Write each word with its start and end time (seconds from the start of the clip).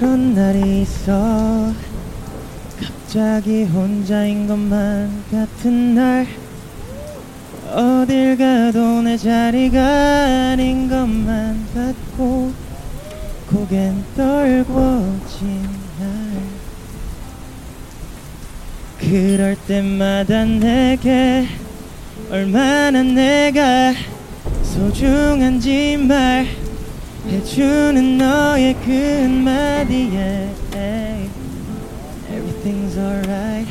그런 0.00 0.34
날이 0.34 0.80
있어 0.80 1.74
갑자기 2.80 3.64
혼자인 3.64 4.46
것만 4.46 5.24
같은 5.30 5.94
날. 5.94 6.26
어딜 7.70 8.34
가도 8.38 9.02
내 9.02 9.18
자리가 9.18 10.52
아닌 10.52 10.88
것만 10.88 11.66
같고 11.74 12.50
고겐 13.50 14.02
떨궈진 14.16 15.68
날. 16.00 16.08
그럴 19.00 19.54
때마다 19.66 20.46
내게 20.46 21.46
얼마나 22.30 23.02
내가 23.02 23.92
소중한지 24.62 25.98
말 25.98 26.69
해주는 27.26 28.18
너의 28.18 28.74
그 28.84 28.90
한마디에 29.22 30.48
Everything's 32.30 32.96
alright 32.96 33.70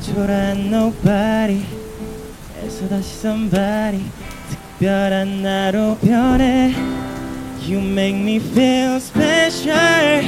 초라한 0.00 0.66
nobody 0.66 1.62
에서 2.62 2.88
다시 2.88 3.18
somebody 3.18 4.04
특별한 4.78 5.42
나로 5.42 5.96
변해 5.98 6.74
You 7.62 7.78
make 7.78 8.18
me 8.20 8.36
feel 8.36 8.96
special 8.96 10.24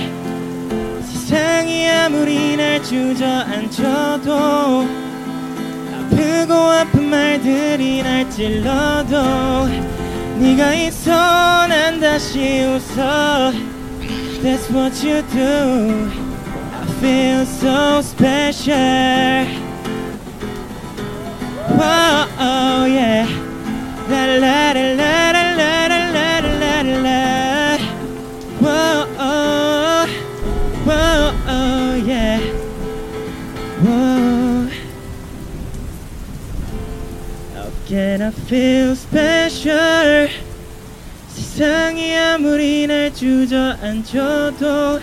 세상이 1.02 1.88
아무리 1.88 2.56
날 2.56 2.82
주저앉혀도 2.82 4.32
아프고 5.94 6.54
아픈 6.54 7.08
말들이 7.08 8.02
날 8.02 8.30
찔러도 8.30 9.66
네가 10.39 10.73
있어 10.73 11.67
난 11.67 11.99
다시 11.99 12.63
웃어 12.63 13.52
That's 14.41 14.70
what 14.70 15.03
you 15.03 15.21
do 15.34 16.09
I 16.73 16.85
feel 16.99 17.45
so 17.45 18.02
special 18.02 19.45
Whoa, 21.77 22.27
How 37.62 37.70
can 37.86 38.22
I 38.22 38.32
feel 38.32 38.91
special 38.91 40.28
세상이 41.28 42.16
아무리 42.16 42.88
날 42.88 43.14
주저앉혀도 43.14 45.00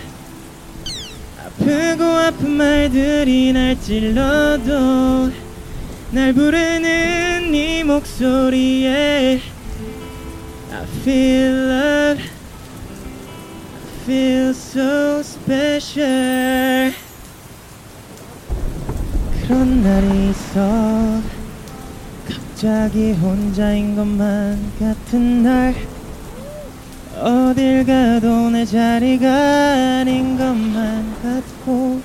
아프고 1.38 2.04
아픈 2.04 2.50
말들이 2.50 3.54
날 3.54 3.80
찔러도 3.80 5.32
날 6.10 6.34
부르는 6.34 7.50
네 7.50 7.82
목소리에 7.82 9.40
I 10.70 10.82
feel 11.00 11.54
love 11.54 12.22
I 13.72 14.02
feel 14.04 14.50
so 14.50 15.20
special 15.20 16.92
그런 19.46 19.82
날이 19.82 20.28
있어 20.28 21.39
갑자기 22.30 23.12
혼자인 23.12 23.96
것만 23.96 24.72
같은 24.78 25.42
날. 25.42 25.74
어딜 27.18 27.84
가도 27.84 28.50
내 28.50 28.64
자리가 28.64 30.00
아닌 30.00 30.38
것만 30.38 31.20
같고 31.22 32.00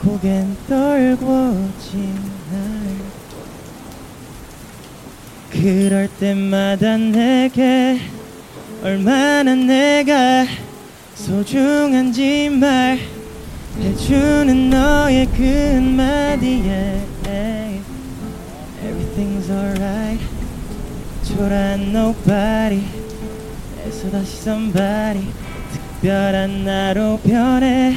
고겐 0.00 0.56
떨궈진 0.68 2.14
날. 2.52 2.94
그럴 5.50 6.08
때마다 6.20 6.96
내게 6.96 7.98
얼마나 8.82 9.54
내가 9.54 10.46
소중한지 11.14 12.50
말해주는 13.80 14.70
너의 14.70 15.26
그 15.26 15.72
한마디에 15.74 17.00
Everything's 19.14 19.48
alright 19.48 20.20
초라한 21.22 21.92
nobody 21.92 22.82
에서 23.86 24.10
다시 24.10 24.38
somebody 24.38 25.24
특별한 25.72 26.64
나로 26.64 27.20
변해 27.22 27.96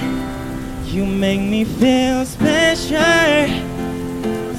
You 0.85 1.05
make 1.05 1.41
me 1.41 1.61
feel 1.61 2.21
special 2.21 3.49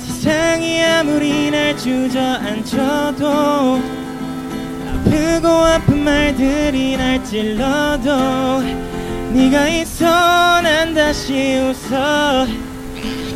세상이 0.00 0.82
아무리 0.82 1.52
날 1.52 1.76
주저앉혀도 1.76 3.28
아프고 4.88 5.48
아픈 5.48 6.02
말들이 6.02 6.96
날 6.96 7.22
찔러도 7.24 8.62
네가 9.32 9.68
있어 9.68 10.60
난 10.62 10.92
다시 10.92 11.60
웃어 11.60 12.46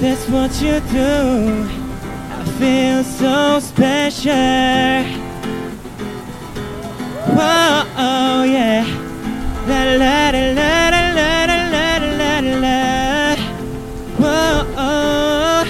That's 0.00 0.28
what 0.28 0.60
you 0.60 0.80
do 0.90 1.81
I 2.41 2.43
feel 2.59 3.03
so 3.03 3.59
special 3.59 4.33
Whoa, 7.35 7.83
oh 7.97 8.43
yeah 8.43 8.85
La 9.67 9.83
la 9.83 10.29
la 10.31 10.43
la 10.57 10.89
la 10.89 11.01
la 11.17 11.45
la 11.45 11.59
la 11.73 11.87
la 12.19 12.39
la 12.39 12.55
la 12.65 13.35
Whoa, 14.17 14.65
oh 14.77 15.65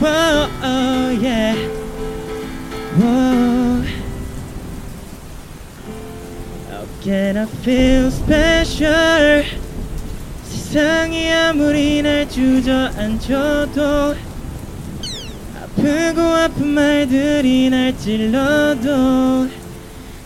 Whoa, 0.00 0.48
oh 0.62 1.10
yeah 1.20 1.54
Whoa 2.98 3.82
How 6.70 6.84
can 7.02 7.36
I 7.38 7.46
feel 7.64 8.10
special 8.10 9.44
세상이 10.44 11.30
아무리 11.32 12.02
날 12.02 12.28
주저앉혀도 12.28 13.80
아프고 15.79 16.21
아픈 16.21 16.67
말들이 16.67 17.69
날 17.69 17.97
찔러도 17.97 19.47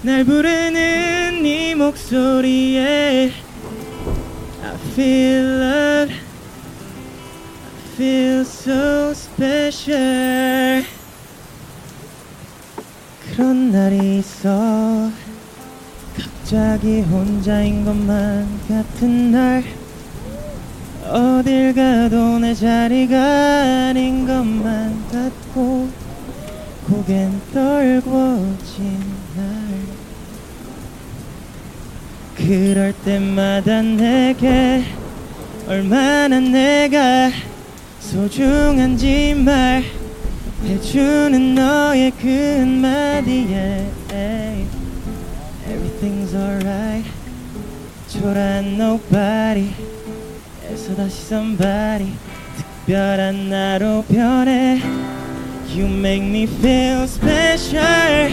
날 0.02 0.24
부르는 0.24 1.44
네 1.44 1.76
목소리에 1.76 3.32
I 4.64 4.76
feel 4.94 5.46
love. 5.62 6.14
I 6.14 6.24
feel 7.96 8.42
so 8.42 9.12
special. 9.12 10.86
그런 13.30 13.72
날이 13.72 14.20
있어 14.20 15.12
갑자기 16.18 17.02
혼자인 17.02 17.86
것만 17.86 18.48
같은 18.68 19.32
날 19.32 19.64
어딜 21.10 21.74
가도 21.74 22.40
내 22.40 22.54
자리가 22.54 23.90
아닌 23.90 24.26
것만 24.26 25.10
같고 25.12 25.90
고겐 26.88 27.42
떨궈진 27.54 29.00
날 29.36 29.46
그럴 32.36 32.94
때마다 33.04 33.82
내게 33.82 34.84
얼마나 35.68 36.40
내가 36.40 37.32
소중한지 38.00 39.36
말해주는 40.64 41.56
너의 41.56 42.12
그 42.12 42.58
한마디에 42.60 43.94
Everything's 45.66 46.34
alright. 46.36 47.10
초라한 48.08 48.76
nobody 48.76 49.74
에서 50.84 50.96
다시 50.98 51.22
somebody 51.28 52.12
특별한 52.58 53.50
나로 53.50 54.04
변해 54.04 54.82
You 55.70 55.86
make 55.86 56.28
me 56.28 56.44
feel 56.44 57.04
special 57.04 58.30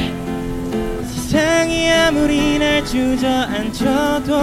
세상이 1.04 1.88
아무리 1.92 2.58
날 2.58 2.84
주저앉혀도 2.84 4.34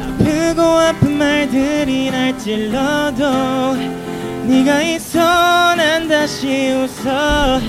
아프고 0.00 0.62
아픈 0.62 1.18
말들이 1.18 2.10
날 2.10 2.38
찔러도 2.38 3.76
네가 4.46 4.80
있어 4.80 5.74
난 5.74 6.08
다시 6.08 6.70
웃어 6.70 7.60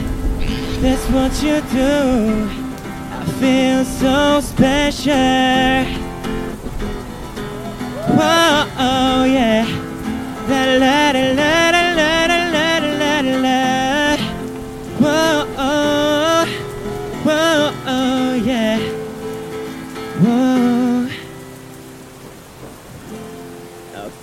That's 0.82 1.10
what 1.12 1.46
you 1.46 1.62
do 1.74 2.48
I 3.12 3.26
feel 3.38 3.82
so 3.82 4.38
special 4.38 6.07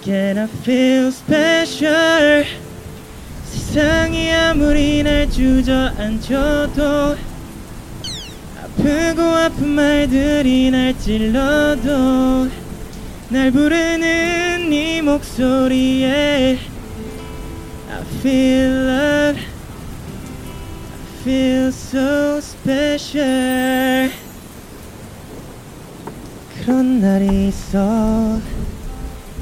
Can 0.05 0.37
I 0.37 0.47
feel 0.47 1.11
special? 1.11 2.45
세상이 3.47 4.31
아무리 4.31 5.03
날 5.03 5.31
주저앉혀도 5.31 7.17
아프고 8.61 9.23
아픈 9.23 9.69
말들이 9.69 10.71
날 10.71 10.99
찔러도 10.99 12.64
날 13.35 13.51
부르는 13.51 14.71
네 14.71 15.03
목소리에 15.03 16.57
I 17.91 18.01
feel 18.21 18.71
love. 18.71 19.41
I 19.41 19.47
feel 21.23 21.67
so 21.67 22.39
special. 22.39 24.13
그런 26.61 27.01
날이 27.01 27.49
있어 27.49 28.39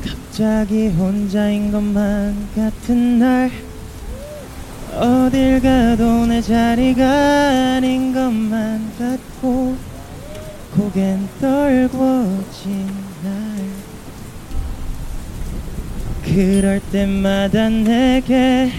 갑자기 0.02 0.88
혼자인 0.88 1.70
것만 1.70 2.48
같은 2.56 3.18
날. 3.18 3.50
어딜 4.94 5.60
가도 5.60 6.24
내 6.28 6.40
자리가 6.40 7.76
아닌 7.76 8.14
것만 8.14 8.90
같고 8.98 9.91
고겐 10.76 11.28
떨궈진 11.38 12.86
날. 13.22 13.32
그럴 16.24 16.80
때마다 16.90 17.68
내게 17.68 18.72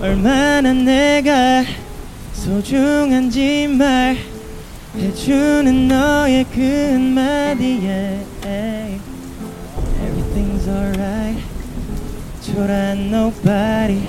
얼마나 0.00 0.72
내가 0.72 1.64
소중한지 2.32 3.66
말해주는 4.94 5.88
너의 5.88 6.44
그 6.54 6.90
한마디에. 6.92 8.24
Everything's 10.00 10.68
alright. 10.68 11.42
초라한 12.42 13.12
nobody. 13.12 14.06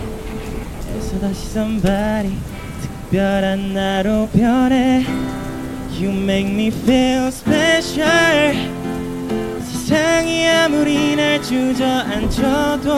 에서 0.96 1.20
다시 1.20 1.48
somebody. 1.48 2.38
특별한 3.10 3.74
나로 3.74 4.28
변해 4.32 5.04
You 6.00 6.14
make 6.14 6.48
me 6.48 6.72
feel 6.72 7.28
special 7.28 8.56
세상이 9.62 10.48
아무리 10.48 11.18
날 11.18 11.42
주저앉혀도 11.42 12.90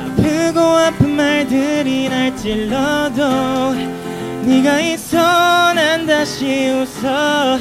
아프고 0.00 0.60
아픈 0.60 1.14
말들이 1.14 2.08
날 2.08 2.36
찔러도 2.36 3.74
네가 4.42 4.80
있어 4.80 5.72
난 5.74 6.04
다시 6.04 6.68
웃어 6.70 7.58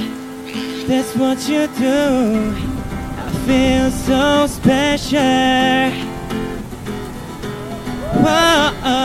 That's 0.87 1.15
what 1.15 1.47
you 1.47 1.67
do 1.77 2.55
I 3.19 3.29
feel 3.45 3.91
so 3.91 4.47
special 4.47 5.91
Whoa, 8.15 9.04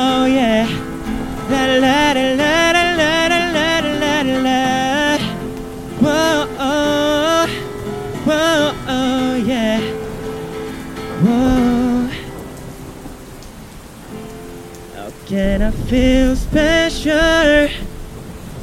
can 15.27 15.63
I 15.63 15.71
feel 15.87 16.33
special 16.33 17.69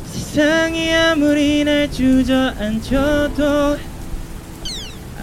세상이 0.05 0.93
아무리 0.93 1.63
날 1.63 1.89
주저앉혀도 1.91 3.77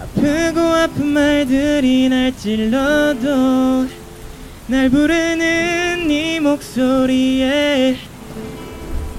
아프고 0.00 0.60
아픈 0.60 1.06
말들이 1.06 2.08
날 2.08 2.36
찔러도 2.36 3.88
날 4.66 4.88
부르는 4.90 6.08
네 6.08 6.40
목소리에 6.40 7.96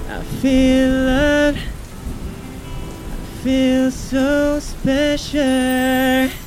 I 0.09 0.21
feel 0.39 0.89
love 0.89 1.59
I 1.59 3.41
feel 3.41 3.87
so 3.87 4.57
special 4.57 6.44